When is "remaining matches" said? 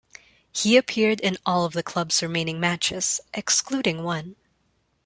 2.23-3.21